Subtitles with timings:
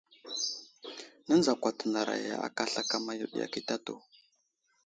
[1.27, 3.93] Nənzakwatanaray aka slakama yo ɗi akitatu.